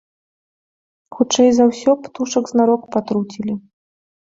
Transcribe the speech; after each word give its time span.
Хутчэй 1.17 1.49
за 1.59 1.63
ўсё, 1.69 1.91
птушак 2.07 2.43
знарок 2.55 2.81
патруцілі. 2.99 3.53